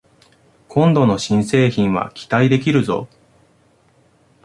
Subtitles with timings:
[0.67, 3.07] 今度の新製品は期待できるぞ